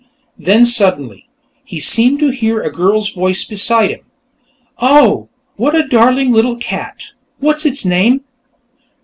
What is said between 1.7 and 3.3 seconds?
seemed to hear a girl's